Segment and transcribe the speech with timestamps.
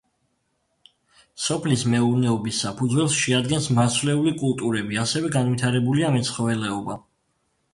[1.47, 6.99] სოფლის მეურნეობის საფუძველს შეადგენს მარცვლეული კულტურები, ასევე განვითარებულია მეცხოველეობა.